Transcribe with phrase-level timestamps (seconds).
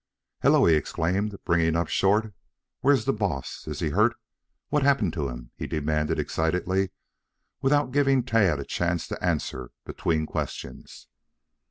[0.41, 2.33] "Hello!" he exclaimed, bringing up short.
[2.79, 3.67] "Where's the boss?
[3.67, 4.15] Is he hurt?
[4.69, 6.89] What happened to him?" he demanded excitedly,
[7.61, 11.07] without giving Tad a chance to answer between questions.